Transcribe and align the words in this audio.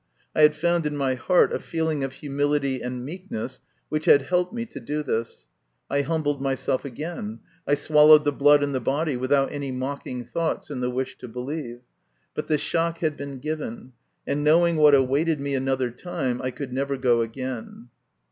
I 0.35 0.41
had 0.41 0.55
found 0.55 0.87
in 0.87 0.97
my 0.97 1.13
heart 1.13 1.53
a 1.53 1.59
feeling 1.59 2.03
of 2.03 2.13
humility 2.13 2.81
and 2.81 3.05
meekness 3.05 3.61
which 3.87 4.05
had 4.05 4.23
helped 4.23 4.51
me 4.51 4.65
to 4.65 4.79
do 4.79 5.03
this. 5.03 5.47
I 5.91 6.01
humbled 6.01 6.41
myself 6.41 6.83
again, 6.83 7.41
I 7.67 7.75
swallowed 7.75 8.23
the 8.23 8.31
blood 8.31 8.63
and 8.63 8.73
the 8.73 8.79
body 8.79 9.15
without 9.15 9.51
any 9.51 9.71
mocking 9.71 10.25
thoughts 10.25 10.71
in 10.71 10.79
the 10.79 10.89
wish 10.89 11.19
to 11.19 11.27
believe; 11.27 11.81
but 12.33 12.47
the 12.47 12.57
shock 12.57 12.97
had 12.97 13.15
been 13.15 13.37
given, 13.37 13.93
and 14.25 14.43
knowing 14.43 14.77
what 14.77 14.95
awaited 14.95 15.39
me 15.39 15.53
another 15.53 15.91
time, 15.91 16.41
I 16.43 16.49
could 16.49 16.73
never 16.73 16.97
go 16.97 17.21
again. 17.21 17.89